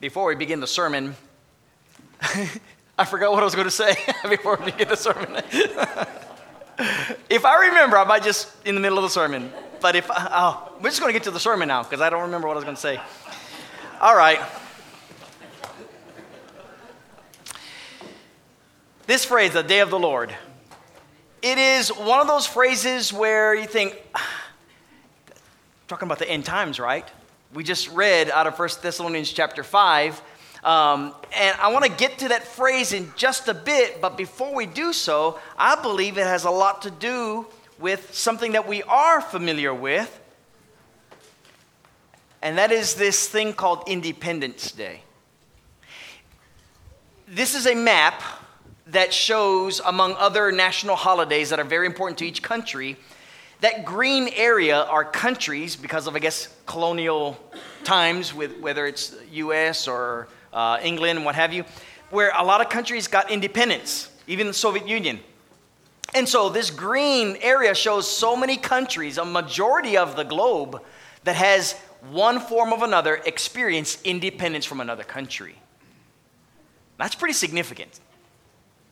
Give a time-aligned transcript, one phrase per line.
[0.00, 1.16] before we begin the sermon,
[2.98, 3.96] I forgot what I was going to say
[4.28, 5.34] before we begin the sermon.
[7.28, 9.52] if I remember, I might just in the middle of the sermon.
[9.80, 12.10] But if I, oh, we're just going to get to the sermon now because I
[12.10, 13.00] don't remember what I was going to say.
[14.00, 14.40] All right.
[19.06, 20.34] This phrase, the day of the Lord,
[21.40, 23.96] it is one of those phrases where you think,
[25.88, 27.08] talking about the end times, right?
[27.54, 30.20] We just read out of 1 Thessalonians chapter 5.
[30.64, 34.54] Um, and I want to get to that phrase in just a bit, but before
[34.54, 37.46] we do so, I believe it has a lot to do
[37.78, 40.20] with something that we are familiar with,
[42.42, 45.02] and that is this thing called Independence Day.
[47.28, 48.22] This is a map
[48.88, 52.96] that shows, among other national holidays that are very important to each country,
[53.60, 57.38] that green area are countries, because of, I guess, colonial
[57.84, 61.64] times, with whether it's US or uh, England and what have you,
[62.10, 65.18] where a lot of countries got independence, even the Soviet Union.
[66.14, 70.80] And so this green area shows so many countries, a majority of the globe,
[71.24, 71.72] that has
[72.10, 75.56] one form of another experienced independence from another country.
[76.96, 78.00] That's pretty significant.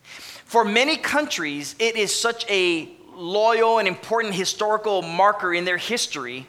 [0.03, 6.45] For many countries, it is such a loyal and important historical marker in their history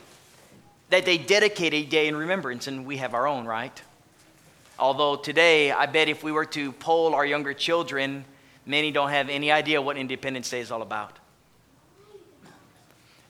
[0.91, 3.83] that they dedicate a day in remembrance, and we have our own, right?
[4.79, 8.25] Although today, I bet if we were to poll our younger children,
[8.65, 11.19] many don't have any idea what Independence Day is all about.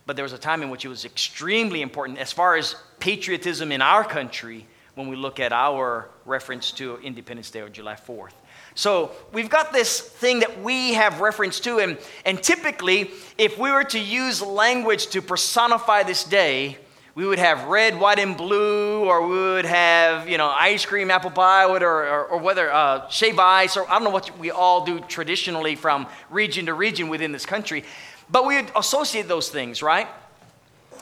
[0.05, 3.73] But there was a time in which it was extremely important as far as patriotism
[3.73, 8.33] in our country when we look at our reference to Independence Day or July 4th.
[8.79, 13.73] So we've got this thing that we have reference to, and, and typically, if we
[13.73, 16.79] were to use language to personify this day,
[17.17, 21.11] we would have red, white, and blue, or we would have, you know, ice cream,
[21.11, 24.53] apple pie, or, or, or whether uh, shave ice, or I don't know what we
[24.53, 27.83] all do traditionally from region to region within this country.
[28.31, 30.07] But we would associate those things, right?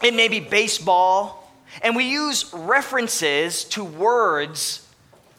[0.03, 1.53] It may be baseball,
[1.83, 4.83] and we use references to words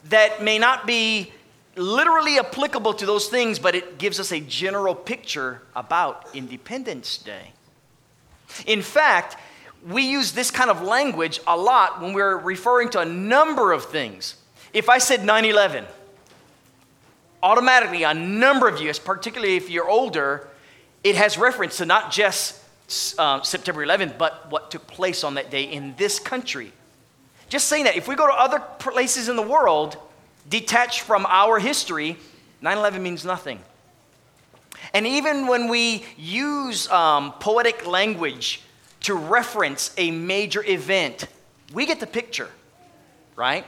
[0.04, 1.32] that may not be
[1.78, 7.52] literally applicable to those things, but it gives us a general picture about Independence Day.
[8.66, 9.36] In fact,
[9.86, 13.84] we use this kind of language a lot when we're referring to a number of
[13.84, 14.36] things.
[14.72, 15.84] If I said 9 11,
[17.42, 20.48] automatically a number of you, particularly if you're older,
[21.04, 22.60] it has reference to not just
[23.18, 26.72] uh, September 11th, but what took place on that day in this country.
[27.48, 29.96] Just saying that, if we go to other places in the world,
[30.48, 32.16] detached from our history,
[32.60, 33.60] 9 11 means nothing.
[34.94, 38.62] And even when we use um, poetic language
[39.00, 41.26] to reference a major event,
[41.72, 42.48] we get the picture,
[43.36, 43.64] right?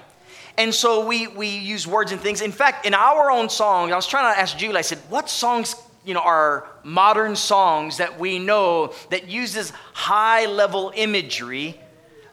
[0.56, 2.40] And so we, we use words and things.
[2.40, 5.28] In fact, in our own songs, I was trying to ask Julie, I said, what
[5.28, 5.74] songs
[6.04, 11.78] you know, are modern songs that we know that uses high level imagery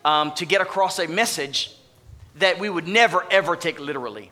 [0.06, 1.77] um, to get across a message
[2.40, 4.32] that we would never ever take literally.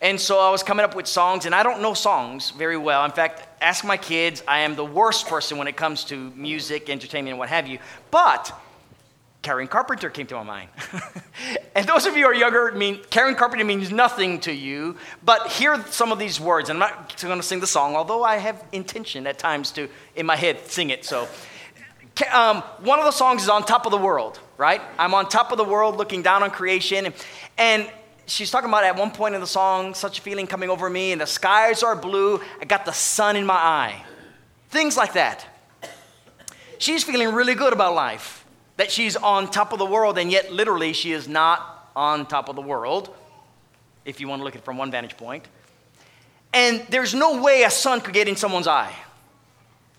[0.00, 3.04] And so I was coming up with songs, and I don't know songs very well.
[3.04, 6.90] In fact, ask my kids, I am the worst person when it comes to music,
[6.90, 7.78] entertainment, and what have you.
[8.10, 8.52] But
[9.46, 10.68] Karen Carpenter came to my mind.
[11.74, 15.46] and those of you who are younger, mean, Karen Carpenter means nothing to you, but
[15.46, 16.68] hear some of these words.
[16.68, 19.88] And I'm not going to sing the song, although I have intention at times to,
[20.14, 21.04] in my head, sing it.
[21.04, 21.28] So,
[22.32, 24.80] um, one of the songs is On Top of the World, right?
[24.98, 27.12] I'm on top of the world looking down on creation.
[27.58, 27.90] And
[28.26, 31.12] she's talking about at one point in the song, such a feeling coming over me,
[31.12, 32.40] and the skies are blue.
[32.60, 34.04] I got the sun in my eye.
[34.70, 35.46] Things like that.
[36.78, 38.44] She's feeling really good about life,
[38.76, 42.48] that she's on top of the world, and yet literally she is not on top
[42.48, 43.14] of the world,
[44.04, 45.46] if you want to look at it from one vantage point.
[46.52, 48.94] And there's no way a sun could get in someone's eye.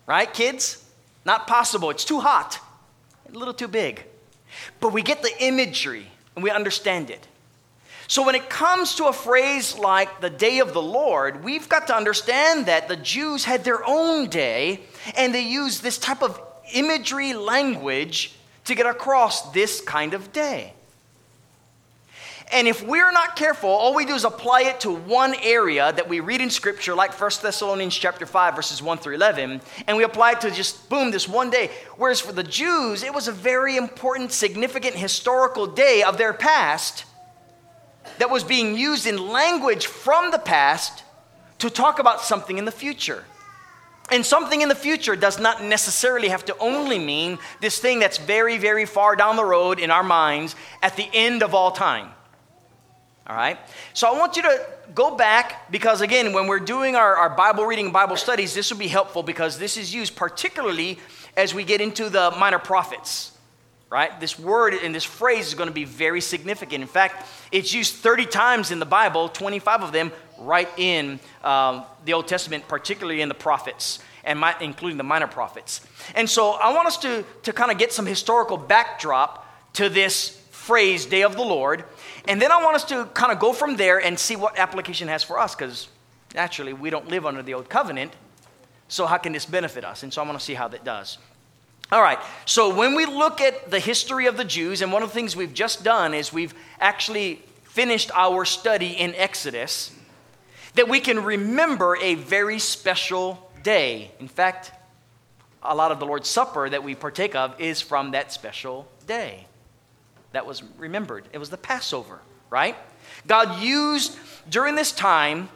[0.06, 0.84] Right, kids?
[1.26, 1.90] Not possible.
[1.90, 2.60] It's too hot,
[3.28, 4.06] a little too big.
[4.80, 7.28] But we get the imagery and we understand it.
[8.10, 11.88] So, when it comes to a phrase like the day of the Lord, we've got
[11.88, 14.80] to understand that the Jews had their own day
[15.18, 16.40] and they used this type of
[16.74, 18.34] imagery language
[18.64, 20.74] to get across this kind of day.
[22.52, 26.08] And if we're not careful, all we do is apply it to one area that
[26.08, 30.04] we read in Scripture, like 1 Thessalonians chapter 5, verses 1 through 11, and we
[30.04, 31.70] apply it to just, boom, this one day.
[31.98, 37.04] Whereas for the Jews, it was a very important, significant historical day of their past
[38.18, 41.04] that was being used in language from the past
[41.60, 43.26] to talk about something in the future.
[44.10, 48.18] And something in the future does not necessarily have to only mean this thing that's
[48.18, 52.12] very, very far down the road in our minds at the end of all time.
[53.28, 53.58] All right?
[53.94, 54.66] So I want you to
[54.96, 58.72] go back because, again, when we're doing our, our Bible reading and Bible studies, this
[58.72, 60.98] will be helpful because this is used particularly
[61.36, 63.34] as we get into the minor prophets.
[63.90, 64.18] Right?
[64.20, 66.82] This word and this phrase is going to be very significant.
[66.82, 71.84] In fact, it's used 30 times in the Bible, 25 of them right in um,
[72.06, 75.82] the Old Testament, particularly in the prophets, and my, including the minor prophets.
[76.16, 80.38] And so I want us to, to kind of get some historical backdrop to this
[80.52, 81.86] phrase, day of the Lord.
[82.28, 85.08] And then I want us to kind of go from there and see what application
[85.08, 85.88] has for us, because
[86.36, 88.14] naturally we don't live under the old covenant.
[88.90, 90.04] So, how can this benefit us?
[90.04, 91.18] And so, I want to see how that does.
[91.90, 95.10] All right, so when we look at the history of the Jews, and one of
[95.10, 99.94] the things we've just done is we've actually finished our study in Exodus,
[100.76, 104.12] that we can remember a very special day.
[104.20, 104.74] In fact,
[105.64, 109.47] a lot of the Lord's Supper that we partake of is from that special day
[110.32, 111.26] that was remembered.
[111.32, 112.20] It was the Passover,
[112.50, 112.76] right?
[113.26, 114.18] God used
[114.50, 115.50] during this time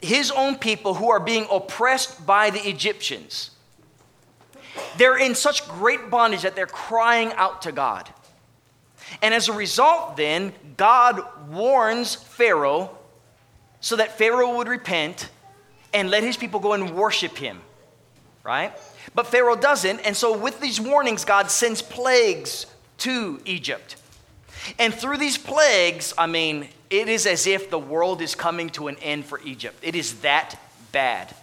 [0.00, 3.50] his own people who are being oppressed by the Egyptians.
[4.98, 8.08] They're in such great bondage that they're crying out to God.
[9.22, 12.96] And as a result, then, God warns Pharaoh
[13.80, 15.30] so that Pharaoh would repent
[15.94, 17.60] and let his people go and worship him,
[18.42, 18.72] right?
[19.14, 20.00] But Pharaoh doesn't.
[20.00, 22.66] And so, with these warnings, God sends plagues
[22.98, 23.96] to Egypt.
[24.78, 28.88] And through these plagues, I mean, it is as if the world is coming to
[28.88, 29.76] an end for Egypt.
[29.82, 30.58] It is that
[30.92, 31.34] bad.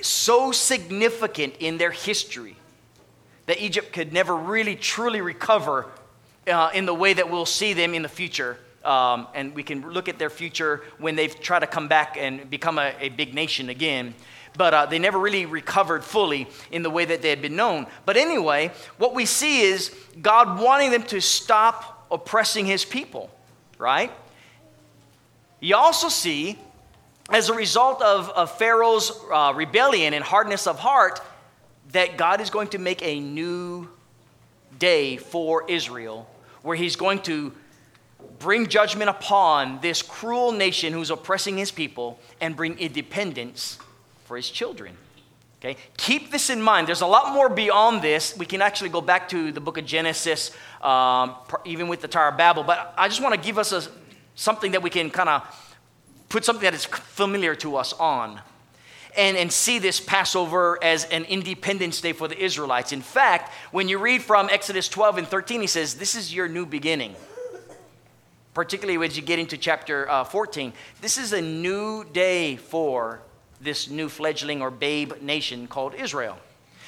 [0.00, 2.56] So significant in their history
[3.46, 5.86] that Egypt could never really truly recover
[6.46, 8.58] uh, in the way that we'll see them in the future.
[8.84, 12.48] Um, and we can look at their future when they've tried to come back and
[12.48, 14.14] become a, a big nation again
[14.58, 17.86] but uh, they never really recovered fully in the way that they had been known.
[18.04, 23.30] But anyway, what we see is God wanting them to stop oppressing his people,
[23.78, 24.10] right?
[25.60, 26.58] You also see,
[27.30, 31.20] as a result of, of Pharaoh's uh, rebellion and hardness of heart,
[31.92, 33.88] that God is going to make a new
[34.78, 36.28] day for Israel
[36.62, 37.52] where he's going to
[38.40, 43.78] bring judgment upon this cruel nation who's oppressing his people and bring independence
[44.28, 44.94] for his children.
[45.58, 45.78] Okay?
[45.96, 46.86] Keep this in mind.
[46.86, 48.36] There's a lot more beyond this.
[48.36, 50.52] We can actually go back to the book of Genesis,
[50.82, 51.34] um,
[51.64, 52.62] even with the Tower of Babel.
[52.62, 53.82] But I just want to give us a,
[54.34, 55.42] something that we can kind of
[56.28, 58.38] put something that is familiar to us on.
[59.16, 62.92] And, and see this Passover as an independence day for the Israelites.
[62.92, 66.46] In fact, when you read from Exodus 12 and 13, he says, This is your
[66.46, 67.16] new beginning.
[68.52, 70.74] Particularly as you get into chapter uh, 14.
[71.00, 73.22] This is a new day for
[73.60, 76.38] this new fledgling or babe nation called Israel.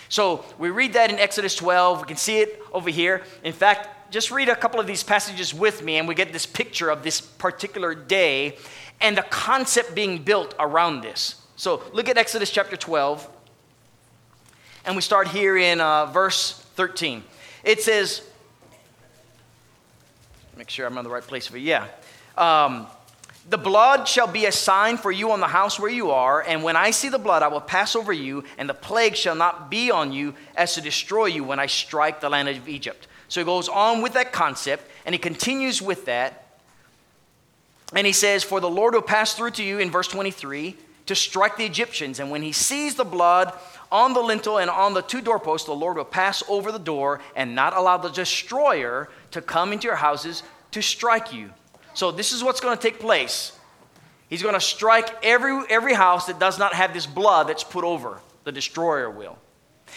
[0.08, 2.00] So we read that in Exodus 12.
[2.00, 3.22] We can see it over here.
[3.44, 6.46] In fact, just read a couple of these passages with me, and we get this
[6.46, 8.56] picture of this particular day
[9.00, 11.40] and the concept being built around this.
[11.56, 13.28] So look at Exodus chapter 12,
[14.84, 17.22] and we start here in uh, verse 13.
[17.62, 18.22] It says,
[20.56, 21.68] make sure I'm on the right place for you.
[21.68, 21.86] Yeah.
[22.36, 22.86] Um,
[23.50, 26.62] the blood shall be a sign for you on the house where you are, and
[26.62, 29.68] when I see the blood, I will pass over you, and the plague shall not
[29.68, 33.08] be on you as to destroy you when I strike the land of Egypt.
[33.26, 36.46] So he goes on with that concept, and he continues with that.
[37.92, 40.76] And he says, For the Lord will pass through to you in verse 23
[41.06, 43.52] to strike the Egyptians, and when he sees the blood
[43.90, 47.20] on the lintel and on the two doorposts, the Lord will pass over the door
[47.34, 51.50] and not allow the destroyer to come into your houses to strike you.
[51.94, 53.52] So this is what's going to take place.
[54.28, 57.84] He's going to strike every, every house that does not have this blood that's put
[57.84, 58.20] over.
[58.44, 59.36] The destroyer will.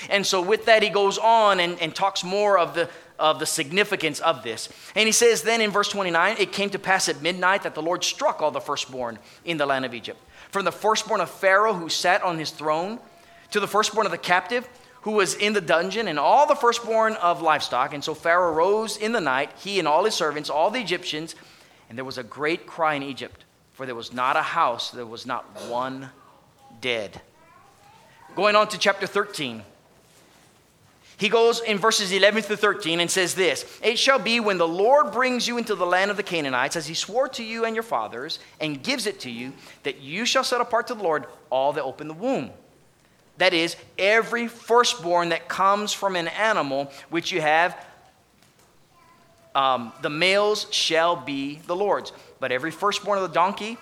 [0.10, 3.46] And so with that, he goes on and, and talks more of the, of the
[3.46, 4.70] significance of this.
[4.96, 7.82] And he says then in verse 29, it came to pass at midnight that the
[7.82, 10.20] Lord struck all the firstborn in the land of Egypt.
[10.50, 13.00] From the firstborn of Pharaoh who sat on his throne
[13.52, 14.68] to the firstborn of the captive
[15.02, 17.94] who was in the dungeon and all the firstborn of livestock.
[17.94, 21.36] And so Pharaoh rose in the night, he and all his servants, all the Egyptians,
[21.94, 25.06] and there was a great cry in Egypt, for there was not a house, there
[25.06, 26.10] was not one
[26.82, 27.22] dead.
[28.36, 29.62] Going on to chapter 13.
[31.18, 34.68] He goes in verses 11 through 13 and says this It shall be when the
[34.68, 37.76] Lord brings you into the land of the Canaanites, as he swore to you and
[37.76, 41.28] your fathers, and gives it to you, that you shall set apart to the Lord
[41.52, 42.50] all that open the womb.
[43.38, 47.78] That is, every firstborn that comes from an animal which you have
[49.56, 52.12] um, the males shall be the Lord's.
[52.40, 53.78] But every firstborn of the donkey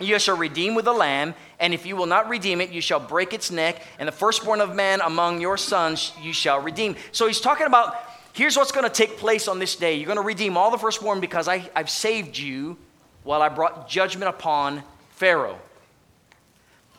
[0.00, 3.00] you shall redeem with a lamb, and if you will not redeem it, you shall
[3.00, 6.96] break its neck, and the firstborn of man among your sons you shall redeem.
[7.12, 7.96] So he's talking about
[8.32, 9.94] here's what's going to take place on this day.
[9.94, 12.76] You're going to redeem all the firstborn because I, I've saved you
[13.22, 15.58] while I brought judgment upon Pharaoh.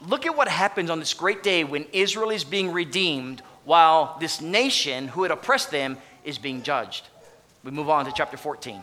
[0.08, 4.42] Look at what happens on this great day when Israel is being redeemed while this
[4.42, 7.08] nation who had oppressed them is being judged.
[7.64, 8.82] We move on to chapter 14.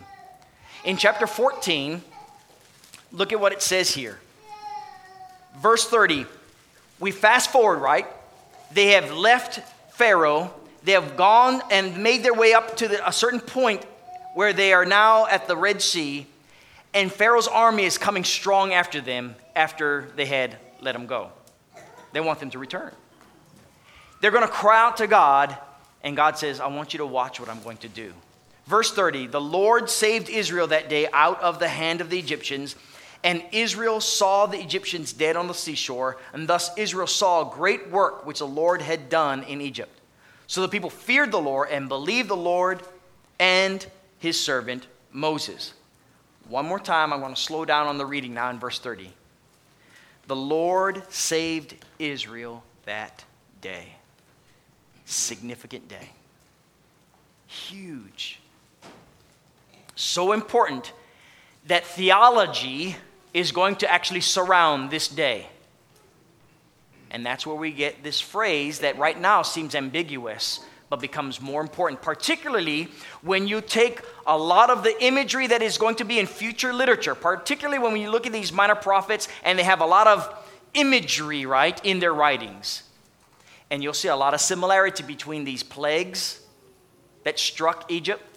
[0.85, 2.01] In chapter 14,
[3.11, 4.19] look at what it says here.
[5.59, 6.25] Verse 30,
[6.99, 8.07] we fast forward, right?
[8.73, 9.59] They have left
[9.93, 10.51] Pharaoh,
[10.83, 13.85] they have gone and made their way up to the, a certain point
[14.33, 16.25] where they are now at the Red Sea,
[16.93, 21.29] and Pharaoh's army is coming strong after them after they had let them go.
[22.13, 22.91] They want them to return.
[24.21, 25.55] They're going to cry out to God,
[26.03, 28.13] and God says, I want you to watch what I'm going to do.
[28.71, 32.77] Verse 30 The Lord saved Israel that day out of the hand of the Egyptians,
[33.21, 38.25] and Israel saw the Egyptians dead on the seashore, and thus Israel saw great work
[38.25, 39.99] which the Lord had done in Egypt.
[40.47, 42.81] So the people feared the Lord and believed the Lord
[43.41, 43.85] and
[44.19, 45.73] his servant Moses.
[46.47, 49.11] One more time, I want to slow down on the reading now in verse 30.
[50.27, 53.25] The Lord saved Israel that
[53.59, 53.95] day.
[55.03, 56.11] Significant day.
[57.47, 58.40] Huge.
[60.01, 60.93] So important
[61.67, 62.95] that theology
[63.35, 65.47] is going to actually surround this day.
[67.11, 71.61] And that's where we get this phrase that right now seems ambiguous but becomes more
[71.61, 72.87] important, particularly
[73.21, 76.73] when you take a lot of the imagery that is going to be in future
[76.73, 80.27] literature, particularly when you look at these minor prophets and they have a lot of
[80.73, 82.83] imagery, right, in their writings.
[83.69, 86.41] And you'll see a lot of similarity between these plagues
[87.23, 88.30] that struck Egypt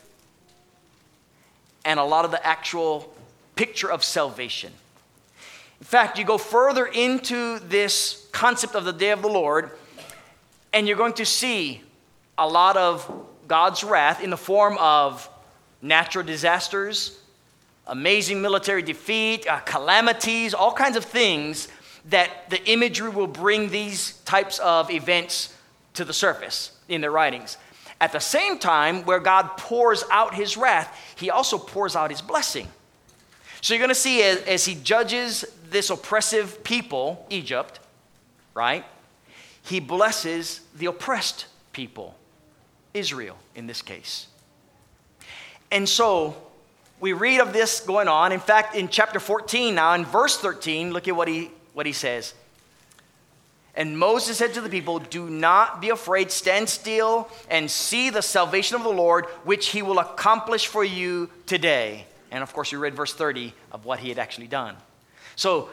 [1.85, 3.13] and a lot of the actual
[3.57, 4.73] picture of salvation.
[5.81, 9.71] In fact, you go further into this concept of the day of the Lord,
[10.73, 11.83] and you're going to see
[12.39, 15.29] a lot of God's wrath in the form of
[15.83, 17.19] natural disasters,
[17.87, 21.69] amazing military defeat, uh, calamities, all kinds of things
[22.07, 25.55] that the imagery will bring these types of events
[25.95, 27.57] to the surface in their writings.
[28.01, 32.21] At the same time, where God pours out his wrath, he also pours out his
[32.21, 32.69] blessing.
[33.61, 37.81] So you're going to see as, as he judges this oppressive people, Egypt,
[38.53, 38.85] right?
[39.63, 42.15] He blesses the oppressed people.
[42.95, 44.29] Israel in this case.
[45.71, 46.37] And so
[47.01, 48.33] we read of this going on.
[48.33, 51.93] In fact, in chapter 14, now in verse 13, look at what he, what he
[51.93, 52.33] says.
[53.77, 58.23] And Moses said to the people, Do not be afraid, stand still and see the
[58.23, 62.07] salvation of the Lord, which he will accomplish for you today.
[62.31, 64.77] And of course, you read verse 30 of what he had actually done.
[65.37, 65.69] So,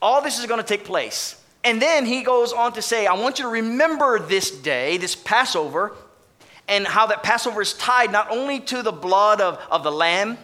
[0.00, 1.40] all this is going to take place.
[1.64, 5.14] And then he goes on to say, I want you to remember this day, this
[5.14, 5.94] Passover,
[6.66, 10.38] and how that Passover is tied not only to the blood of, of the lamb,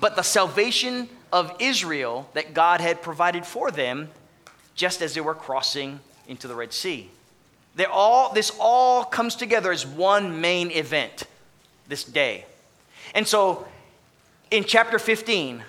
[0.00, 4.10] but the salvation of Israel that God had provided for them
[4.74, 7.10] just as they were crossing into the Red Sea.
[7.76, 11.24] They all, this all comes together as one main event
[11.88, 12.46] this day.
[13.14, 13.66] And so
[14.50, 15.62] in chapter 15,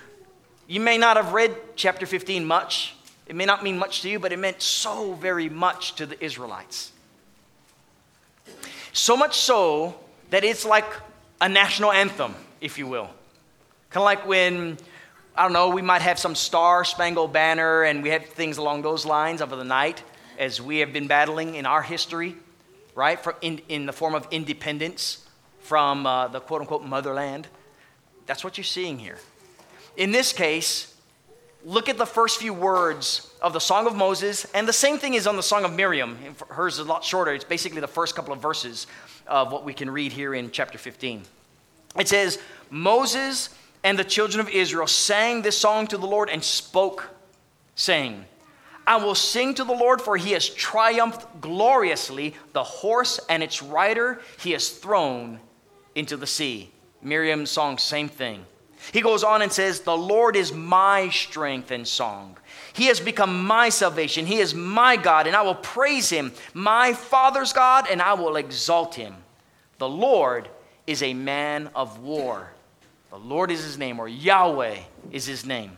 [0.66, 2.94] you may not have read chapter 15 much.
[3.26, 6.22] It may not mean much to you, but it meant so very much to the
[6.24, 6.92] Israelites.
[8.94, 9.94] So much so
[10.30, 10.90] that it's like
[11.42, 13.10] a national anthem, if you will.
[13.90, 14.78] Kind of like when,
[15.36, 18.82] I don't know, we might have some star spangled banner and we have things along
[18.82, 20.02] those lines over the night
[20.38, 22.36] as we have been battling in our history,
[22.94, 23.18] right?
[23.42, 25.26] In, in the form of independence
[25.60, 27.48] from uh, the quote unquote motherland.
[28.26, 29.18] That's what you're seeing here.
[29.96, 30.94] In this case,
[31.64, 35.14] look at the first few words of the Song of Moses, and the same thing
[35.14, 36.16] is on the Song of Miriam.
[36.48, 37.32] Hers is a lot shorter.
[37.32, 38.86] It's basically the first couple of verses
[39.26, 41.22] of what we can read here in chapter 15.
[41.98, 42.38] It says,
[42.70, 43.50] Moses
[43.82, 47.10] and the children of Israel sang this song to the Lord and spoke,
[47.74, 48.24] saying,
[48.88, 52.34] I will sing to the Lord, for he has triumphed gloriously.
[52.54, 55.40] The horse and its rider he has thrown
[55.94, 56.70] into the sea.
[57.02, 58.46] Miriam's song, same thing.
[58.90, 62.38] He goes on and says, The Lord is my strength and song.
[62.72, 64.24] He has become my salvation.
[64.24, 68.36] He is my God, and I will praise him, my Father's God, and I will
[68.36, 69.14] exalt him.
[69.76, 70.48] The Lord
[70.86, 72.54] is a man of war.
[73.10, 74.78] The Lord is his name, or Yahweh
[75.10, 75.76] is his name.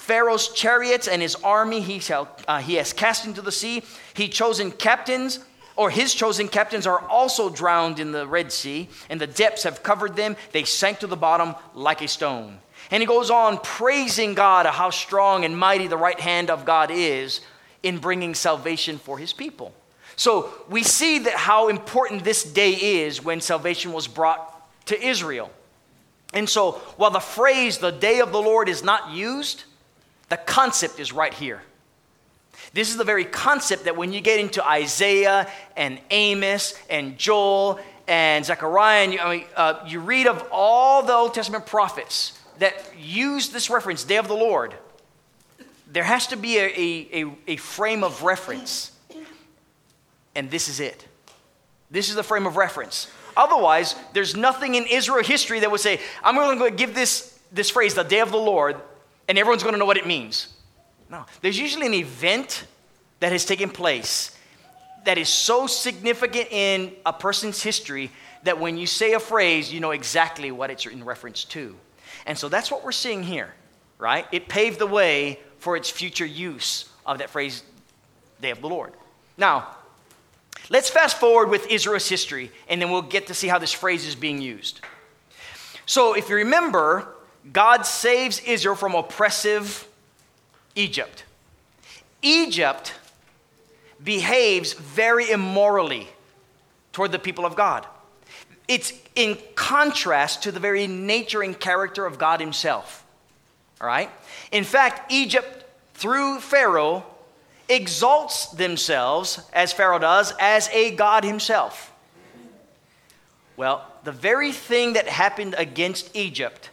[0.00, 3.82] Pharaoh's chariots and his army he, shall, uh, he has cast into the sea.
[4.14, 5.40] He chosen captains
[5.76, 9.82] or his chosen captains are also drowned in the Red Sea, and the depths have
[9.82, 10.36] covered them.
[10.52, 12.58] They sank to the bottom like a stone.
[12.90, 16.90] And he goes on praising God, how strong and mighty the right hand of God
[16.90, 17.40] is
[17.82, 19.72] in bringing salvation for his people.
[20.16, 25.50] So we see that how important this day is when salvation was brought to Israel.
[26.34, 29.64] And so while the phrase the day of the Lord is not used,
[30.30, 31.60] The concept is right here.
[32.72, 37.80] This is the very concept that when you get into Isaiah and Amos and Joel
[38.06, 42.38] and Zechariah, and you, I mean, uh, you read of all the Old Testament prophets
[42.58, 44.74] that use this reference, Day of the Lord,
[45.90, 46.68] there has to be a,
[47.12, 48.92] a, a, frame of reference.
[50.36, 51.08] And this is it.
[51.90, 53.10] This is the frame of reference.
[53.36, 57.70] Otherwise, there's nothing in Israel history that would say, I'm going to give this, this
[57.70, 58.76] phrase, the day of the Lord,
[59.30, 60.48] and everyone's going to know what it means.
[61.08, 61.24] No.
[61.40, 62.66] There's usually an event
[63.20, 64.36] that has taken place
[65.04, 68.10] that is so significant in a person's history
[68.42, 71.76] that when you say a phrase, you know exactly what it's in reference to.
[72.26, 73.54] And so that's what we're seeing here,
[73.98, 74.26] right?
[74.32, 77.62] It paved the way for its future use of that phrase,
[78.40, 78.94] day of the Lord.
[79.38, 79.76] Now,
[80.70, 84.04] let's fast forward with Israel's history, and then we'll get to see how this phrase
[84.08, 84.80] is being used.
[85.86, 87.14] So, if you remember,
[87.52, 89.88] God saves Israel from oppressive
[90.74, 91.24] Egypt.
[92.22, 92.94] Egypt
[94.02, 96.08] behaves very immorally
[96.92, 97.86] toward the people of God.
[98.68, 103.04] It's in contrast to the very nature and character of God Himself.
[103.80, 104.10] All right?
[104.52, 107.04] In fact, Egypt, through Pharaoh,
[107.70, 111.92] exalts themselves, as Pharaoh does, as a God himself.
[113.56, 116.70] Well, the very thing that happened against Egypt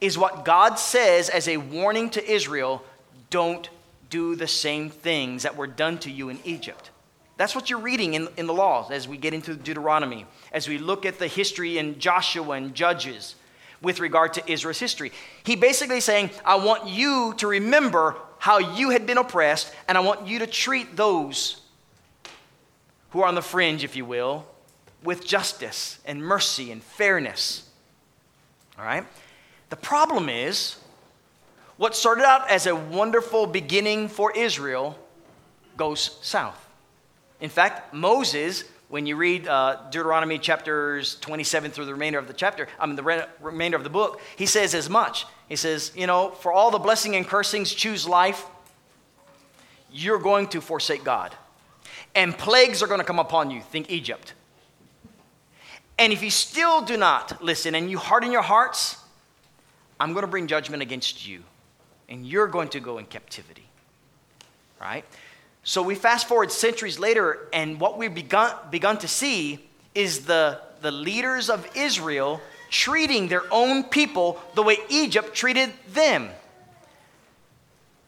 [0.00, 2.84] is what God says as a warning to Israel
[3.30, 3.68] don't
[4.10, 6.90] do the same things that were done to you in Egypt.
[7.36, 10.78] That's what you're reading in, in the laws as we get into Deuteronomy, as we
[10.78, 13.36] look at the history in Joshua and Judges
[13.80, 15.12] with regard to Israel's history.
[15.44, 20.00] He basically saying, I want you to remember how you had been oppressed, and I
[20.00, 21.60] want you to treat those
[23.10, 24.46] who are on the fringe, if you will,
[25.04, 27.68] with justice and mercy and fairness.
[28.78, 29.04] All right?
[29.70, 30.76] The problem is,
[31.76, 34.98] what started out as a wonderful beginning for Israel
[35.76, 36.68] goes south.
[37.40, 42.32] In fact, Moses when you read uh, Deuteronomy chapters 27 through the remainder of the
[42.32, 45.26] chapter, I mean, the re- remainder of the book, he says as much.
[45.48, 48.46] He says, you know, for all the blessing and cursings, choose life.
[49.92, 51.34] You're going to forsake God.
[52.14, 53.60] And plagues are going to come upon you.
[53.60, 54.32] Think Egypt.
[55.98, 58.96] And if you still do not listen and you harden your hearts,
[60.00, 61.42] I'm going to bring judgment against you.
[62.08, 63.68] And you're going to go in captivity.
[64.80, 65.04] Right?
[65.64, 70.60] So we fast forward centuries later, and what we've begun, begun to see is the,
[70.80, 76.30] the leaders of Israel treating their own people the way Egypt treated them.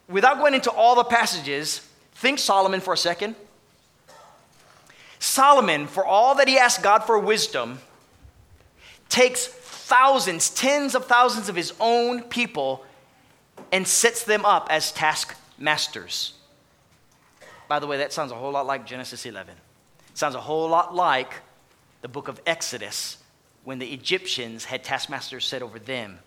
[0.08, 3.34] Without going into all the passages, think Solomon for a second.
[5.18, 7.80] Solomon, for all that he asked God for wisdom,
[9.08, 9.46] takes
[9.90, 12.84] thousands, tens of thousands of his own people
[13.72, 16.34] and sets them up as taskmasters.
[17.68, 19.52] By the way, that sounds a whole lot like Genesis 11.
[20.08, 21.34] It sounds a whole lot like
[22.02, 23.18] the book of Exodus
[23.64, 26.20] when the Egyptians had taskmasters set over them.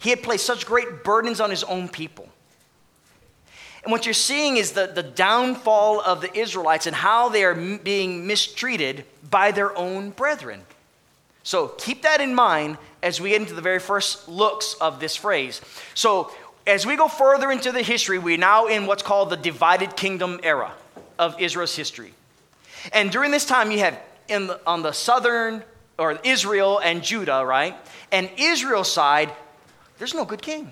[0.00, 2.28] He had placed such great burdens on his own people.
[3.84, 7.54] And what you're seeing is the, the downfall of the Israelites and how they are
[7.54, 10.62] being mistreated by their own brethren.
[11.42, 15.16] So keep that in mind as we get into the very first looks of this
[15.16, 15.60] phrase.
[15.94, 16.32] So
[16.66, 20.40] as we go further into the history, we're now in what's called the divided kingdom
[20.42, 20.72] era
[21.18, 22.12] of Israel's history.
[22.92, 23.98] And during this time, you have
[24.28, 25.64] in the, on the southern,
[25.98, 27.74] or Israel and Judah, right?
[28.12, 29.30] And Israel's side,
[29.98, 30.70] there's no good king,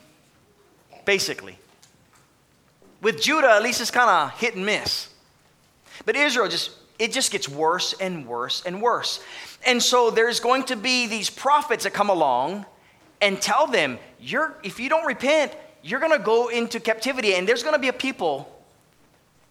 [1.05, 1.59] basically.
[3.02, 5.09] With Judah, at least it's kind of hit and miss.
[6.05, 9.20] But Israel just, it just gets worse and worse and worse.
[9.66, 12.66] And so there's going to be these prophets that come along
[13.20, 17.48] and tell them, you're, if you don't repent, you're going to go into captivity, and
[17.48, 18.52] there's going to be a people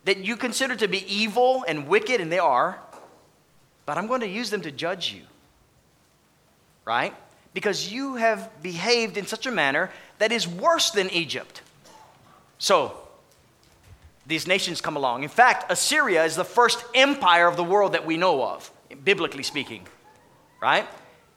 [0.06, 2.80] that you consider to be evil and wicked, and they are,
[3.86, 5.22] but I'm going to use them to judge you.
[6.84, 7.14] Right?
[7.54, 11.62] Because you have behaved in such a manner that is worse than Egypt.
[12.58, 12.98] So,
[14.26, 15.24] these nations come along.
[15.24, 18.72] In fact, Assyria is the first empire of the world that we know of,
[19.04, 19.86] biblically speaking.
[20.62, 20.88] Right?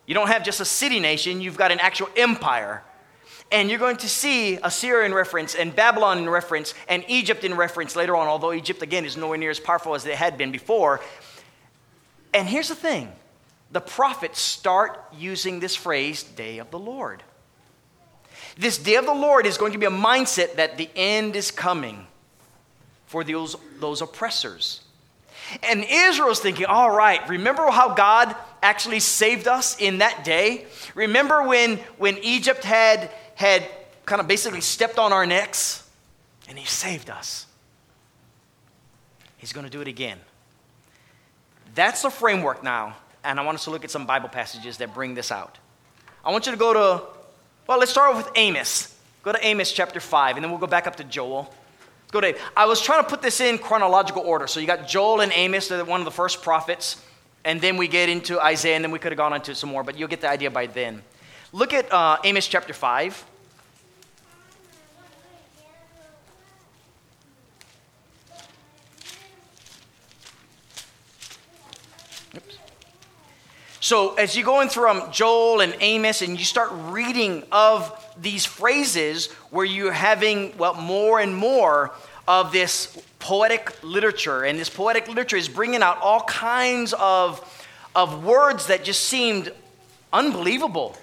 [0.07, 2.83] You don't have just a city nation, you've got an actual empire
[3.51, 7.55] and you're going to see Assyria in reference, and Babylon in reference, and Egypt in
[7.55, 10.53] reference later on, although Egypt, again, is nowhere near as powerful as they had been
[10.53, 11.01] before.
[12.35, 13.11] And here's the thing
[13.71, 17.23] the prophets start using this phrase, day of the Lord.
[18.57, 21.51] This day of the Lord is going to be a mindset that the end is
[21.51, 22.07] coming
[23.09, 24.83] for those, those oppressors.
[25.63, 30.67] And Israel's thinking, all right, remember how God actually saved us in that day?
[30.95, 33.65] Remember when, when Egypt had had
[34.05, 35.89] kind of basically stepped on our necks
[36.49, 37.47] and he saved us.
[39.37, 40.19] He's going to do it again.
[41.75, 44.93] That's the framework now, and I want us to look at some Bible passages that
[44.93, 45.59] bring this out.
[46.25, 47.05] I want you to go to,
[47.69, 48.99] well, let's start with Amos.
[49.23, 51.55] Go to Amos chapter 5, and then we'll go back up to Joel.
[52.11, 54.47] Go to, I was trying to put this in chronological order.
[54.47, 57.03] So you got Joel and Amos, they're one of the first prophets,
[57.45, 59.83] and then we get into Isaiah, and then we could have gone into some more,
[59.83, 61.03] but you'll get the idea by then.
[61.53, 63.25] Look at uh, Amos chapter 5.
[73.89, 77.91] So, as you go in through um, Joel and Amos and you start reading of
[78.21, 81.93] these phrases where you're having, well, more and more
[82.27, 87.41] of this poetic literature, and this poetic literature is bringing out all kinds of,
[87.97, 89.51] of words that just seemed
[90.13, 90.95] unbelievable.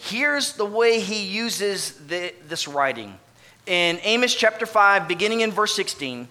[0.00, 3.18] Here's the way he uses the, this writing.
[3.66, 6.28] In Amos chapter 5, beginning in verse 16,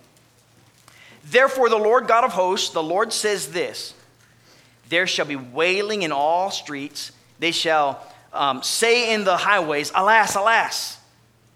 [1.26, 3.96] Therefore, the Lord God of hosts, the Lord says this
[4.94, 7.12] there shall be wailing in all streets.
[7.40, 11.00] They shall um, say in the highways, Alas, alas.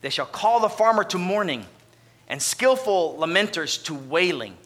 [0.02, 1.66] They shall call the farmer to mourning,
[2.28, 4.58] and skillful lamenters to wailing.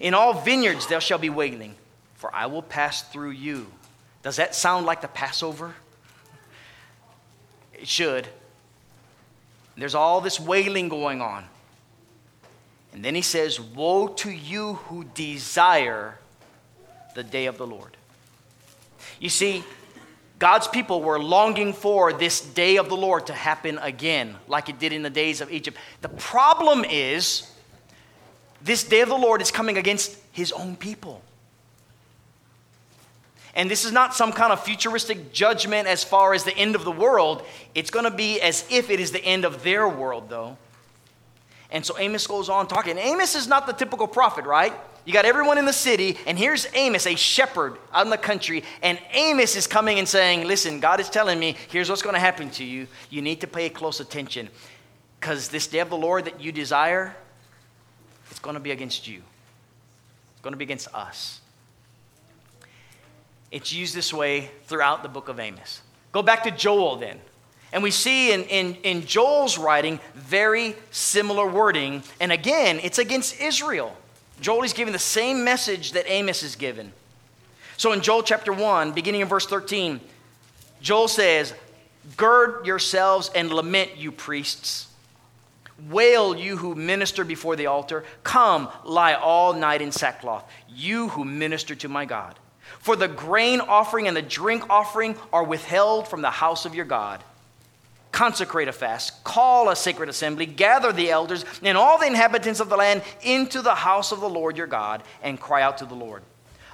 [0.00, 1.74] In all vineyards there shall be wailing,
[2.16, 3.66] for I will pass through you.
[4.22, 5.74] Does that sound like the Passover?
[7.72, 8.28] It should.
[9.78, 11.46] There's all this wailing going on.
[12.92, 16.18] And then he says, Woe to you who desire
[17.14, 17.96] the day of the Lord.
[19.18, 19.64] You see,
[20.38, 24.78] God's people were longing for this day of the Lord to happen again, like it
[24.78, 25.76] did in the days of Egypt.
[26.00, 27.50] The problem is,
[28.62, 31.22] this day of the Lord is coming against his own people.
[33.54, 36.84] And this is not some kind of futuristic judgment as far as the end of
[36.84, 37.44] the world.
[37.74, 40.56] It's going to be as if it is the end of their world, though.
[41.70, 42.96] And so Amos goes on talking.
[42.96, 44.72] Amos is not the typical prophet, right?
[45.04, 48.64] You got everyone in the city, and here's Amos, a shepherd out in the country,
[48.82, 52.20] and Amos is coming and saying, Listen, God is telling me, here's what's going to
[52.20, 52.86] happen to you.
[53.08, 54.48] You need to pay close attention
[55.18, 57.16] because this day of the Lord that you desire,
[58.30, 59.22] it's going to be against you,
[60.32, 61.40] it's going to be against us.
[63.50, 65.82] It's used this way throughout the book of Amos.
[66.12, 67.18] Go back to Joel then.
[67.72, 72.02] And we see in, in, in Joel's writing very similar wording.
[72.20, 73.96] And again, it's against Israel.
[74.40, 76.92] Joel is giving the same message that Amos is given.
[77.76, 80.00] So in Joel chapter 1, beginning in verse 13,
[80.80, 81.54] Joel says,
[82.16, 84.86] Gird yourselves and lament, you priests.
[85.88, 88.04] Wail, you who minister before the altar.
[88.22, 92.38] Come, lie all night in sackcloth, you who minister to my God.
[92.80, 96.84] For the grain offering and the drink offering are withheld from the house of your
[96.84, 97.22] God
[98.12, 102.68] consecrate a fast, call a sacred assembly, gather the elders and all the inhabitants of
[102.68, 105.94] the land into the house of the Lord your God, and cry out to the
[105.94, 106.22] Lord.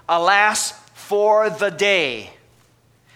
[0.09, 2.31] Alas, for the day.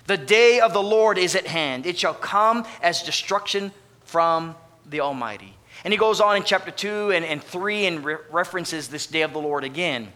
[0.06, 1.87] The day of the Lord is at hand.
[1.87, 3.72] It shall come as destruction
[4.04, 4.56] from
[4.87, 5.54] the Almighty.
[5.85, 9.22] And he goes on in chapter 2 and, and 3 and re- references this day
[9.22, 10.12] of the Lord again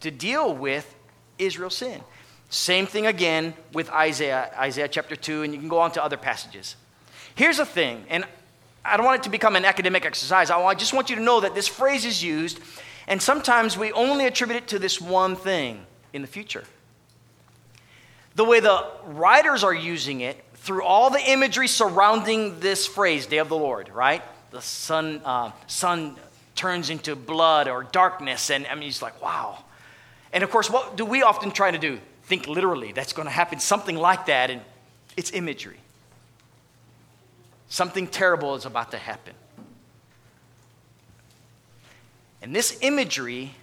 [0.00, 0.94] to deal with
[1.38, 2.00] Israel's sin.
[2.50, 6.16] Same thing again with Isaiah, Isaiah chapter 2, and you can go on to other
[6.16, 6.76] passages.
[7.34, 8.24] Here's the thing, and
[8.84, 10.50] I don't want it to become an academic exercise.
[10.50, 12.60] I just want you to know that this phrase is used,
[13.08, 16.64] and sometimes we only attribute it to this one thing in the future.
[18.36, 23.38] The way the writers are using it through all the imagery surrounding this phrase, day
[23.38, 24.22] of the Lord, right?
[24.50, 26.16] The sun, uh, sun
[26.54, 29.58] turns into blood or darkness, and I mean, he's like, wow.
[30.32, 32.00] And of course, what do we often try to do?
[32.24, 34.62] Think literally, that's going to happen, something like that, and
[35.16, 35.78] it's imagery.
[37.68, 39.34] Something terrible is about to happen.
[42.42, 43.54] And this imagery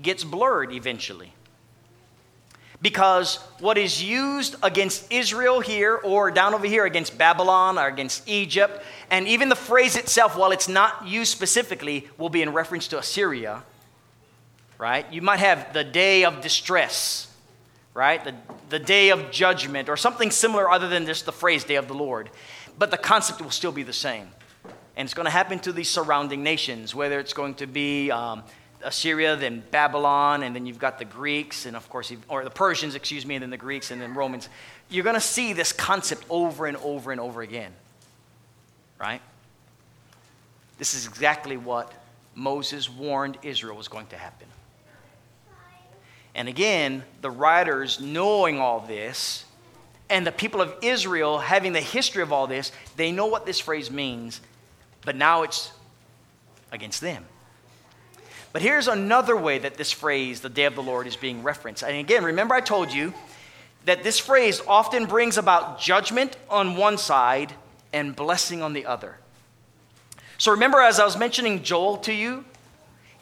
[0.00, 1.32] gets blurred eventually.
[2.82, 8.28] Because what is used against Israel here, or down over here against Babylon or against
[8.28, 12.88] Egypt, and even the phrase itself, while it's not used specifically, will be in reference
[12.88, 13.62] to Assyria,
[14.78, 15.10] right?
[15.12, 17.32] You might have the day of distress,
[17.94, 18.22] right?
[18.22, 18.34] The,
[18.68, 21.94] the day of judgment, or something similar other than just the phrase day of the
[21.94, 22.30] Lord
[22.78, 24.28] but the concept will still be the same.
[24.96, 28.42] And it's going to happen to these surrounding nations, whether it's going to be um,
[28.82, 32.94] Assyria, then Babylon, and then you've got the Greeks, and of course, or the Persians,
[32.94, 34.48] excuse me, and then the Greeks, and then Romans.
[34.90, 37.72] You're going to see this concept over and over and over again,
[39.00, 39.22] right?
[40.78, 41.92] This is exactly what
[42.34, 44.48] Moses warned Israel was going to happen.
[46.34, 49.44] And again, the writers, knowing all this,
[50.12, 53.58] And the people of Israel, having the history of all this, they know what this
[53.58, 54.42] phrase means,
[55.06, 55.72] but now it's
[56.70, 57.24] against them.
[58.52, 61.82] But here's another way that this phrase, the day of the Lord, is being referenced.
[61.82, 63.14] And again, remember I told you
[63.86, 67.54] that this phrase often brings about judgment on one side
[67.90, 69.16] and blessing on the other.
[70.36, 72.44] So remember, as I was mentioning Joel to you,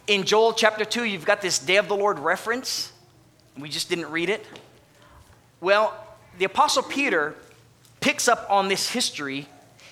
[0.08, 2.92] in Joel chapter 2, you've got this day of the Lord reference.
[3.56, 4.44] We just didn't read it.
[5.60, 5.94] Well,
[6.38, 7.34] the Apostle Peter
[8.00, 9.46] picks up on this history,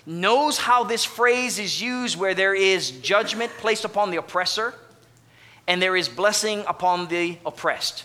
[0.07, 4.74] knows how this phrase is used where there is judgment placed upon the oppressor
[5.66, 8.05] and there is blessing upon the oppressed.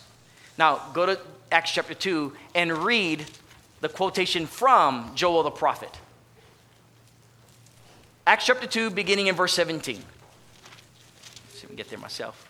[0.57, 1.19] Now, go to
[1.51, 3.25] Acts chapter 2 and read
[3.79, 5.97] the quotation from Joel the prophet.
[8.27, 9.95] Acts chapter 2, beginning in verse 17.
[9.95, 10.05] Let's
[11.51, 12.49] see if we can get there myself.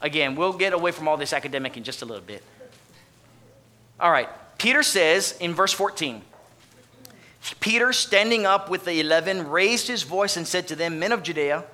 [0.00, 2.42] Again, we'll get away from all this academic in just a little bit.
[3.98, 4.28] All right,
[4.58, 6.22] Peter says in verse 14
[7.60, 11.22] Peter, standing up with the eleven, raised his voice and said to them, Men of
[11.22, 11.64] Judea,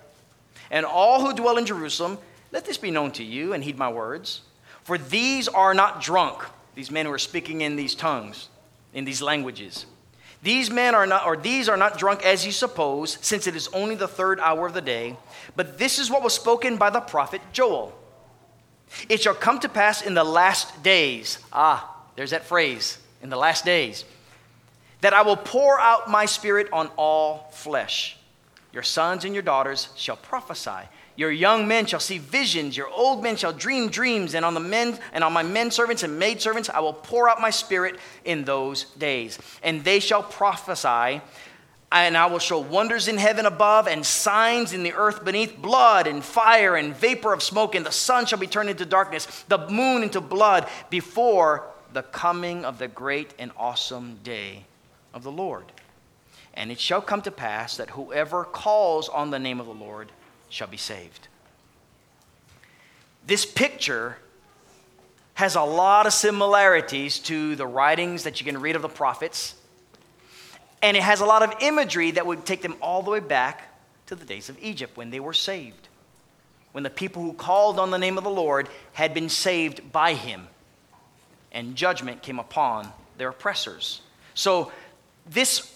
[0.71, 2.19] and all who dwell in Jerusalem,
[2.51, 4.43] let this be known to you and heed my words.
[4.85, 8.49] For these are not drunk, these men who are speaking in these tongues,
[8.93, 9.87] in these languages
[10.43, 13.69] these men are not, or these are not drunk as you suppose, since it is
[13.69, 15.17] only the third hour of the day.
[15.55, 17.97] But this is what was spoken by the prophet Joel.
[19.09, 21.39] It shall come to pass in the last days.
[21.53, 24.05] Ah, there's that phrase, in the last days.
[25.01, 28.17] That I will pour out my spirit on all flesh.
[28.73, 30.89] Your sons and your daughters shall prophesy.
[31.15, 34.61] Your young men shall see visions, your old men shall dream dreams, and on the
[34.61, 37.97] men and on my men servants and maid servants I will pour out my spirit
[38.25, 39.39] in those days.
[39.63, 41.21] And they shall prophesy,
[41.91, 46.07] and I will show wonders in heaven above and signs in the earth beneath, blood
[46.07, 49.69] and fire and vapor of smoke, and the sun shall be turned into darkness, the
[49.69, 54.65] moon into blood, before the coming of the great and awesome day
[55.13, 55.65] of the Lord.
[56.55, 60.13] And it shall come to pass that whoever calls on the name of the Lord
[60.49, 61.29] shall be saved.
[63.27, 64.17] This picture
[65.35, 69.55] has a lot of similarities to the writings that you can read of the prophets,
[70.83, 73.69] and it has a lot of imagery that would take them all the way back
[74.07, 75.89] to the days of Egypt when they were saved,
[76.73, 80.15] when the people who called on the name of the Lord had been saved by
[80.15, 80.49] him,
[81.53, 84.01] and judgment came upon their oppressors.
[84.35, 84.73] So,
[85.27, 85.73] this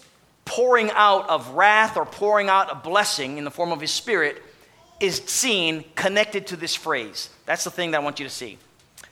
[0.47, 4.41] pouring out of wrath or pouring out a blessing in the form of his spirit
[4.99, 7.29] is seen connected to this phrase.
[7.45, 8.57] That's the thing that I want you to see.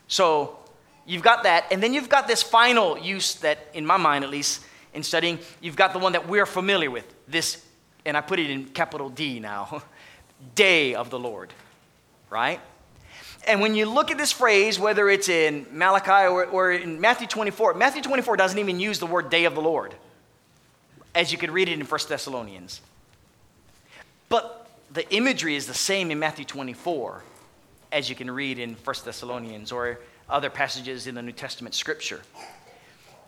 [0.07, 0.57] So
[1.05, 4.29] you've got that, and then you've got this final use that, in my mind at
[4.29, 7.05] least, in studying, you've got the one that we're familiar with.
[7.27, 7.63] This,
[8.05, 9.83] and I put it in capital D now
[10.55, 11.51] day of the Lord,
[12.29, 12.61] right?
[13.47, 17.27] And when you look at this phrase, whether it's in Malachi or, or in Matthew
[17.27, 19.93] 24, Matthew 24 doesn't even use the word day of the Lord,
[21.13, 22.81] as you could read it in 1 Thessalonians.
[24.29, 27.23] But the imagery is the same in Matthew 24
[27.91, 32.21] as you can read in 1 Thessalonians or other passages in the New Testament scripture.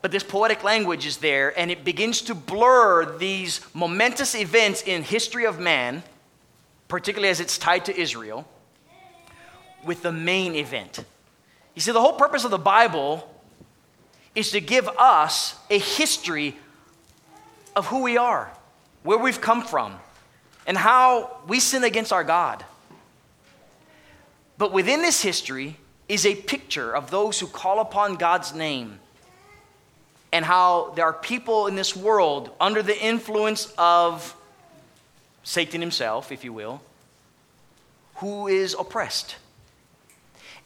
[0.01, 5.03] But this poetic language is there, and it begins to blur these momentous events in
[5.03, 6.03] history of man,
[6.87, 8.47] particularly as it's tied to Israel,
[9.87, 11.03] with the main event.
[11.73, 13.33] You see, the whole purpose of the Bible
[14.35, 16.55] is to give us a history
[17.75, 18.51] of who we are,
[19.03, 19.95] where we've come from,
[20.67, 22.63] and how we sin against our God.
[24.57, 25.77] But within this history
[26.09, 28.99] is a picture of those who call upon God's name
[30.31, 34.35] and how there are people in this world under the influence of
[35.43, 36.81] Satan himself, if you will,
[38.15, 39.37] who is oppressed.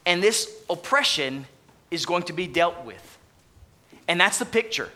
[0.05, 1.45] And this oppression
[1.89, 3.17] is going to be dealt with.
[4.07, 4.89] And that's the picture.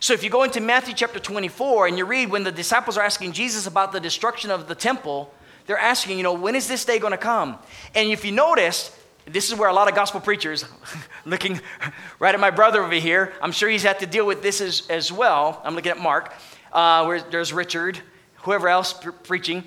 [0.00, 3.04] So if you go into Matthew chapter 24 and you read when the disciples are
[3.04, 5.32] asking Jesus about the destruction of the temple,
[5.66, 7.58] they're asking, you know, when is this day going to come?
[7.94, 8.96] And if you notice,
[9.26, 10.64] this is where a lot of gospel preachers,
[11.24, 11.60] looking
[12.18, 14.88] right at my brother over here, I'm sure he's had to deal with this as,
[14.90, 15.60] as well.
[15.64, 16.32] I'm looking at Mark,
[16.72, 18.00] uh, where there's Richard,
[18.38, 19.64] whoever else pre- preaching.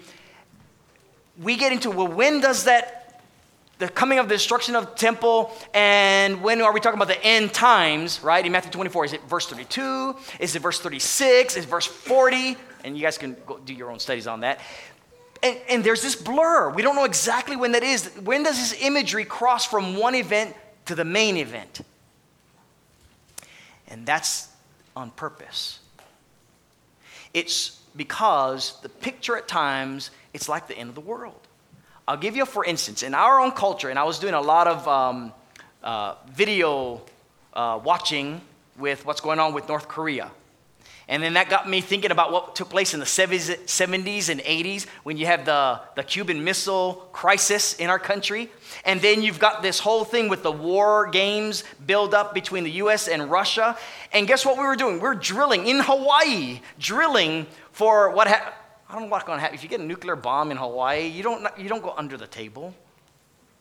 [1.42, 3.05] We get into, well, when does that
[3.78, 7.24] the coming of the destruction of the temple, and when are we talking about the
[7.24, 8.46] end times, right?
[8.46, 10.16] In Matthew 24, is it verse 32?
[10.40, 11.58] Is it verse 36?
[11.58, 12.56] Is it verse 40?
[12.84, 14.60] And you guys can go do your own studies on that.
[15.44, 16.70] And, and there's this blur.
[16.70, 18.08] We don't know exactly when that is.
[18.24, 21.82] When does this imagery cross from one event to the main event?
[23.88, 24.50] And that's
[24.96, 25.80] on purpose.
[27.34, 31.45] It's because the picture at times, it's like the end of the world.
[32.08, 34.68] I'll give you, for instance, in our own culture, and I was doing a lot
[34.68, 35.34] of um,
[35.84, 37.02] uh, video
[37.54, 38.42] uh, watching
[38.78, 40.30] with what's going on with North Korea.
[41.08, 44.88] And then that got me thinking about what took place in the 70s and 80s
[45.04, 48.50] when you have the, the Cuban Missile Crisis in our country.
[48.86, 52.72] And then you've got this whole thing with the war games build up between the
[52.72, 53.78] US and Russia.
[54.14, 55.00] And guess what we were doing?
[55.00, 58.54] We are drilling in Hawaii, drilling for what ha-
[58.90, 59.56] I don't know what's going to happen.
[59.56, 62.28] If you get a nuclear bomb in Hawaii, you don't, you don't go under the
[62.28, 62.74] table.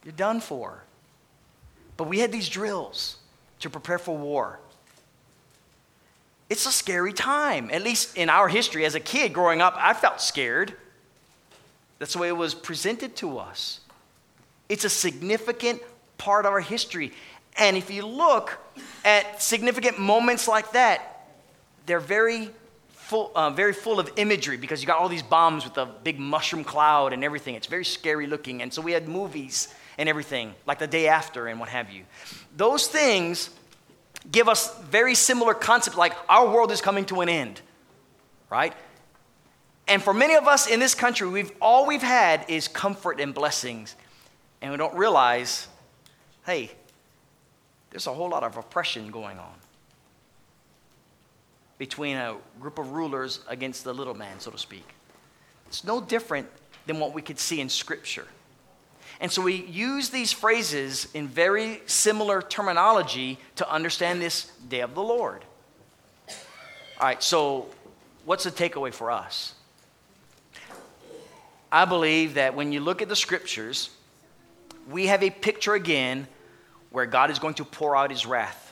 [0.04, 0.82] You're done for.
[1.96, 3.16] But we had these drills
[3.60, 4.58] to prepare for war.
[6.50, 7.70] It's a scary time.
[7.72, 10.74] At least in our history, as a kid growing up, I felt scared.
[11.98, 13.80] That's the way it was presented to us.
[14.68, 15.80] It's a significant
[16.18, 17.12] part of our history.
[17.56, 18.58] And if you look
[19.04, 21.28] at significant moments like that,
[21.86, 22.50] they're very
[23.14, 26.18] full, uh, very full of imagery because you got all these bombs with a big
[26.18, 27.54] mushroom cloud and everything.
[27.54, 28.60] It's very scary looking.
[28.60, 32.02] And so we had movies and everything, like the day after and what have you.
[32.56, 33.50] Those things
[34.32, 37.60] give us very similar concepts like our world is coming to an end,
[38.50, 38.74] right?
[39.86, 43.32] And for many of us in this country, we've all we've had is comfort and
[43.32, 43.94] blessings.
[44.60, 45.68] And we don't realize,
[46.46, 46.72] hey,
[47.90, 49.54] there's a whole lot of oppression going on
[51.84, 54.88] between a group of rulers against the little man, so to speak.
[55.66, 56.48] It's no different
[56.86, 58.26] than what we could see in Scripture.
[59.20, 64.94] And so we use these phrases in very similar terminology to understand this day of
[64.94, 65.44] the Lord.
[66.98, 67.66] All right, so
[68.24, 69.52] what's the takeaway for us?
[71.70, 73.90] I believe that when you look at the scriptures,
[74.88, 76.28] we have a picture again
[76.88, 78.63] where God is going to pour out his wrath.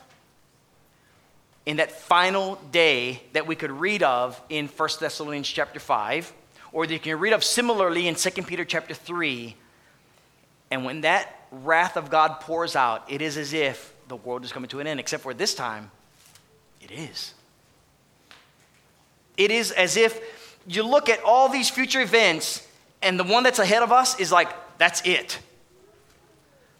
[1.64, 6.32] In that final day that we could read of in 1 Thessalonians chapter 5,
[6.72, 9.54] or that you can read of similarly in 2 Peter chapter 3,
[10.70, 14.52] and when that wrath of God pours out, it is as if the world is
[14.52, 15.90] coming to an end, except for this time,
[16.80, 17.34] it is.
[19.36, 22.66] It is as if you look at all these future events,
[23.02, 24.48] and the one that's ahead of us is like,
[24.78, 25.38] that's it.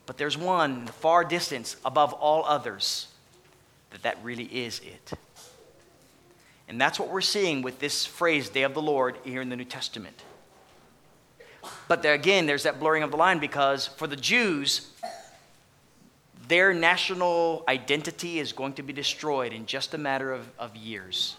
[0.06, 3.08] But there's one in the far distance above all others
[3.92, 5.12] that that really is it.
[6.68, 9.56] And that's what we're seeing with this phrase, day of the Lord, here in the
[9.56, 10.22] New Testament.
[11.86, 14.90] But there, again, there's that blurring of the line because for the Jews,
[16.48, 21.36] their national identity is going to be destroyed in just a matter of, of years.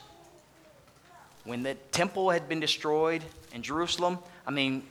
[1.44, 4.84] When the temple had been destroyed in Jerusalem, I mean,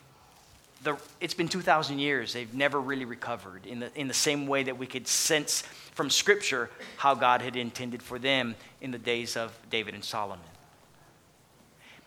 [0.82, 2.32] the, it's been 2,000 years.
[2.32, 6.10] They've never really recovered in the, in the same way that we could sense from
[6.10, 10.44] Scripture how God had intended for them in the days of David and Solomon.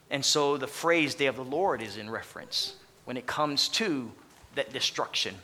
[0.10, 4.12] And so the phrase day of the Lord is in reference when it comes to
[4.56, 5.36] that destruction,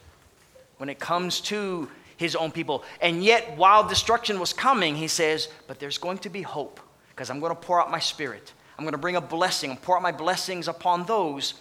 [0.78, 2.84] when it comes to his own people.
[3.02, 7.30] And yet, while destruction was coming, he says, But there's going to be hope because
[7.30, 8.54] I'm going to pour out my spirit.
[8.78, 11.56] I'm going to bring a blessing and pour out my blessings upon those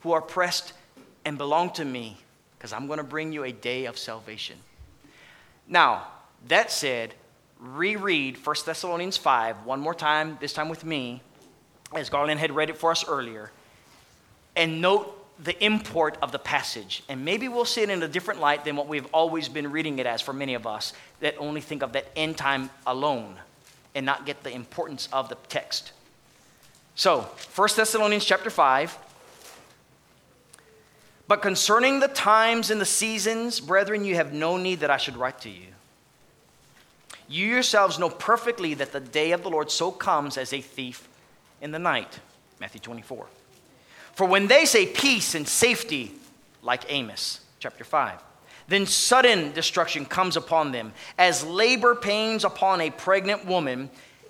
[0.00, 0.72] who are pressed
[1.24, 2.16] and belong to me
[2.58, 4.56] because I'm going to bring you a day of salvation.
[5.68, 6.06] Now,
[6.48, 7.14] that said,
[7.58, 11.22] reread 1 Thessalonians 5 one more time, this time with me,
[11.94, 13.50] as Garland had read it for us earlier
[14.56, 17.02] and note the import of the passage.
[17.08, 19.98] And maybe we'll see it in a different light than what we've always been reading
[19.98, 23.36] it as for many of us that only think of that end time alone
[23.94, 25.92] and not get the importance of the text.
[26.94, 27.22] So,
[27.54, 28.98] 1 Thessalonians chapter 5.
[31.32, 35.16] But concerning the times and the seasons, brethren, you have no need that I should
[35.16, 35.68] write to you.
[37.26, 41.08] You yourselves know perfectly that the day of the Lord so comes as a thief
[41.62, 42.20] in the night.
[42.60, 43.26] Matthew 24.
[44.12, 46.12] For when they say peace and safety,
[46.60, 48.22] like Amos chapter 5,
[48.68, 53.88] then sudden destruction comes upon them, as labor pains upon a pregnant woman,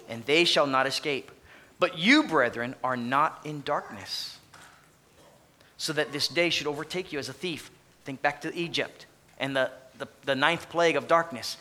[0.08, 1.32] and they shall not escape.
[1.80, 4.38] But you, brethren, are not in darkness,
[5.82, 7.68] so that this day should overtake you as a thief.
[8.04, 9.06] Think back to Egypt
[9.40, 9.68] and the,
[9.98, 11.56] the, the ninth plague of darkness.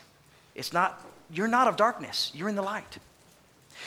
[0.53, 2.99] It's not, you're not of darkness, you're in the light.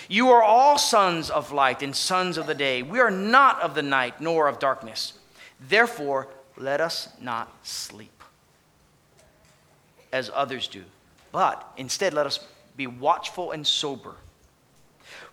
[0.09, 2.83] You are all sons of light and sons of the day.
[2.83, 5.13] We are not of the night nor of darkness.
[5.61, 6.27] Therefore,
[6.57, 8.25] let us not sleep
[10.13, 10.83] as others do,
[11.31, 12.45] but instead let us
[12.77, 14.17] be watchful and sober.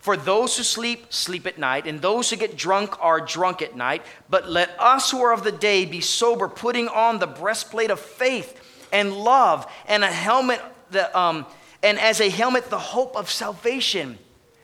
[0.02, 3.76] For those who sleep, sleep at night, and those who get drunk are drunk at
[3.76, 4.02] night.
[4.28, 8.00] But let us who are of the day be sober, putting on the breastplate of
[8.00, 11.46] faith and love, and a helmet, the, um,
[11.84, 14.18] and as a helmet, the hope of salvation.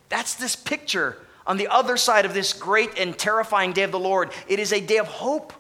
[0.09, 1.16] That's this picture
[1.47, 4.32] on the other side of this great and terrifying day of the Lord.
[4.49, 5.53] It is a day of hope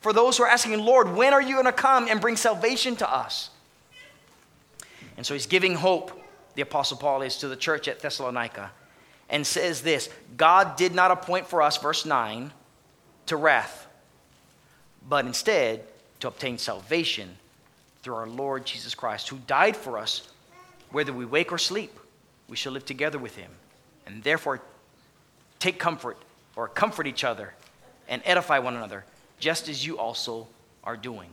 [0.00, 2.96] for those who are asking, Lord, when are you going to come and bring salvation
[2.96, 3.50] to us?
[5.16, 6.20] And so he's giving hope.
[6.56, 8.72] the Apostle Paul is to the church at Thessalonica
[9.30, 12.52] and says this God did not appoint for us, verse 9,
[13.26, 13.86] to wrath,
[15.08, 15.84] but instead
[16.20, 17.36] to obtain salvation
[18.02, 20.28] through our Lord Jesus Christ, who died for us,
[20.90, 21.98] whether we wake or sleep,
[22.48, 23.50] we shall live together with him.
[24.06, 24.60] And therefore,
[25.58, 26.18] take comfort
[26.56, 27.54] or comfort each other
[28.08, 29.04] and edify one another,
[29.38, 30.48] just as you also
[30.82, 31.28] are doing.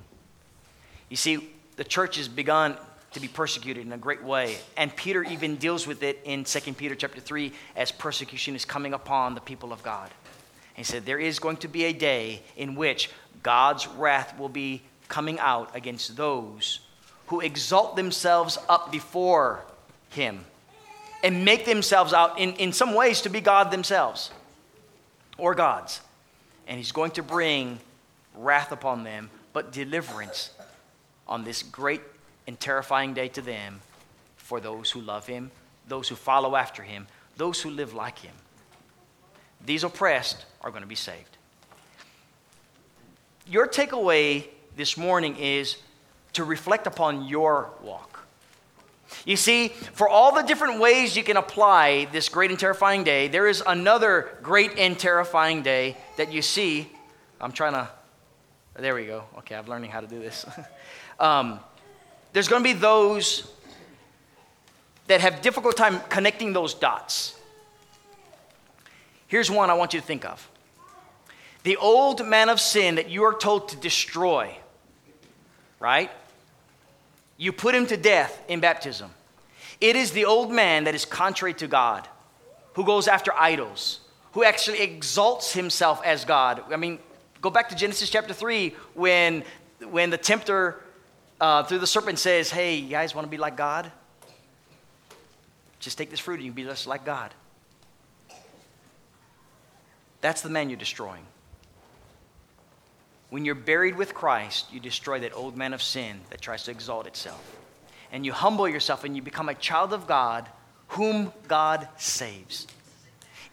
[1.09, 2.77] You see, the church has begun
[3.17, 4.57] to be persecuted in a great way.
[4.77, 8.93] And Peter even deals with it in 2 Peter chapter 3 as persecution is coming
[8.93, 10.11] upon the people of God.
[10.75, 13.09] he said, There is going to be a day in which
[13.41, 16.79] God's wrath will be coming out against those
[17.27, 19.65] who exalt themselves up before
[20.11, 20.45] Him
[21.23, 24.29] and make themselves out in, in some ways to be God themselves
[25.39, 26.01] or gods.
[26.67, 27.79] And He's going to bring
[28.35, 30.51] wrath upon them, but deliverance
[31.27, 32.01] on this great
[32.47, 33.81] and terrifying day to them
[34.37, 35.51] for those who love him,
[35.87, 38.33] those who follow after him, those who live like him.
[39.65, 41.37] These oppressed are going to be saved.
[43.45, 45.77] Your takeaway this morning is
[46.33, 48.27] to reflect upon your walk.
[49.25, 53.27] You see, for all the different ways you can apply this great and terrifying day,
[53.27, 56.91] there is another great and terrifying day that you see.
[57.39, 57.89] I'm trying to,
[58.75, 59.23] there we go.
[59.39, 60.45] Okay, I'm learning how to do this.
[61.19, 61.59] um,
[62.37, 63.51] there's going to be those
[65.07, 67.35] that have difficult time connecting those dots.
[69.25, 70.47] Here's one I want you to think of.
[71.63, 74.55] The old man of sin that you are told to destroy,
[75.79, 76.11] right?
[77.37, 79.09] You put him to death in baptism.
[79.81, 82.07] It is the old man that is contrary to God,
[82.73, 84.01] who goes after idols,
[84.33, 86.61] who actually exalts himself as God.
[86.71, 86.99] I mean,
[87.41, 89.43] go back to Genesis chapter 3 when,
[89.79, 90.83] when the tempter
[91.39, 93.91] uh, through the serpent says, Hey, you guys want to be like God?
[95.79, 97.33] Just take this fruit and you'll be just like God.
[100.21, 101.23] That's the man you're destroying.
[103.29, 106.71] When you're buried with Christ, you destroy that old man of sin that tries to
[106.71, 107.57] exalt itself.
[108.11, 110.47] And you humble yourself and you become a child of God
[110.89, 112.67] whom God saves.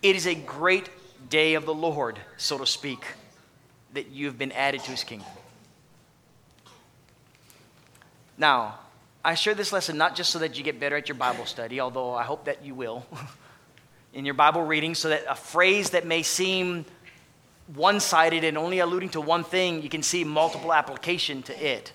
[0.01, 0.89] It is a great
[1.29, 3.05] day of the Lord, so to speak,
[3.93, 5.29] that you've been added to his kingdom.
[8.37, 8.79] Now,
[9.25, 11.81] I share this lesson not just so that you get better at your Bible study,
[11.81, 13.07] although I hope that you will,
[14.13, 16.85] in your Bible reading, so that a phrase that may seem
[17.75, 21.93] one sided and only alluding to one thing, you can see multiple application to it.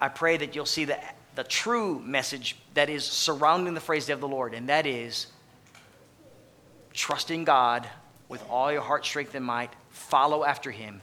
[0.00, 0.98] I pray that you'll see the,
[1.34, 5.26] the true message that is surrounding the phrase day of the Lord, and that is
[6.92, 7.88] trusting God
[8.28, 11.00] with all your heart, strength, and might, follow after Him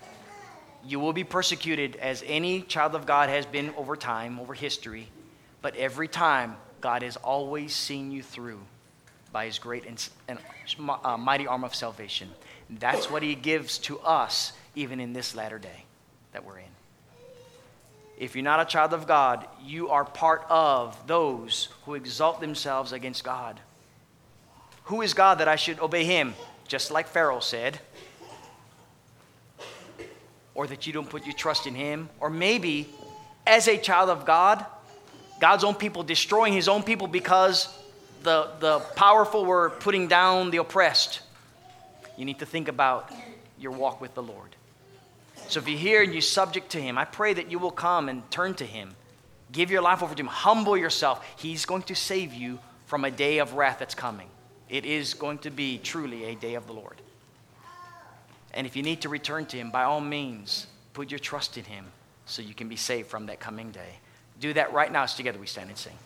[0.86, 5.08] you will be persecuted as any child of God has been over time, over history.
[5.62, 8.60] But every time, God has always seen you through
[9.32, 10.40] by his great and, and
[11.04, 12.30] uh, mighty arm of salvation.
[12.70, 15.86] That's what he gives to us, even in this latter day
[16.34, 16.66] that we're in.
[18.18, 22.92] If you're not a child of God, you are part of those who exalt themselves
[22.92, 23.60] against God.
[24.86, 26.36] Who is God that I should obey him?
[26.68, 27.80] Just like Pharaoh said
[30.56, 32.88] or that you don't put your trust in Him, or maybe
[33.46, 34.66] as a child of God,
[35.40, 37.68] God's own people destroying His own people because
[38.24, 41.22] the, the powerful were putting down the oppressed.
[42.18, 43.12] You need to think about
[43.58, 44.56] your walk with the Lord.
[45.50, 48.10] So if you're here and you're subject to Him, I pray that you will come
[48.10, 48.96] and turn to Him.
[49.52, 50.28] Give your life over to Him.
[50.28, 51.26] Humble yourself.
[51.38, 54.30] He's going to save you from a day of wrath that's coming.
[54.70, 56.96] It is going to be truly a day of the Lord.
[58.54, 61.64] And if you need to return to Him, by all means, put your trust in
[61.64, 61.86] Him
[62.26, 64.00] so you can be saved from that coming day.
[64.40, 65.98] Do that right now as together we stand and sing.